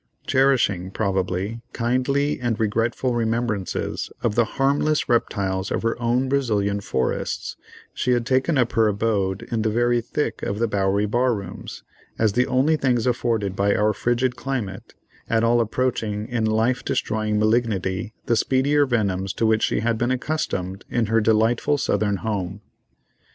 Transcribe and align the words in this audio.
Cherishing, 0.25 0.89
probably, 0.89 1.61
kindly 1.73 2.39
and 2.39 2.59
regretful 2.59 3.13
remembrances 3.13 4.11
of 4.23 4.33
the 4.33 4.45
harmless 4.57 5.07
reptiles 5.07 5.69
of 5.69 5.83
her 5.83 5.95
own 6.01 6.27
Brazilian 6.27 6.81
forests, 6.81 7.55
she 7.93 8.13
had 8.13 8.25
taken 8.25 8.57
up 8.57 8.71
her 8.71 8.87
abode 8.87 9.43
in 9.51 9.61
the 9.61 9.69
very 9.69 10.01
thick 10.01 10.41
of 10.41 10.57
the 10.57 10.67
Bowery 10.67 11.05
bar 11.05 11.35
rooms, 11.35 11.83
as 12.17 12.33
the 12.33 12.47
only 12.47 12.75
things 12.77 13.05
afforded 13.05 13.55
by 13.55 13.75
our 13.75 13.93
frigid 13.93 14.35
climate, 14.35 14.95
at 15.29 15.43
all 15.43 15.61
approaching 15.61 16.27
in 16.27 16.45
life 16.45 16.83
destroying 16.83 17.37
malignity 17.37 18.11
the 18.25 18.35
speedier 18.35 18.87
venoms 18.87 19.33
to 19.33 19.45
which 19.45 19.61
she 19.61 19.81
had 19.81 19.99
been 19.99 20.09
accustomed 20.09 20.83
in 20.89 21.05
her 21.13 21.21
delightful 21.21 21.77
southern 21.77 22.15
home. 22.25 22.61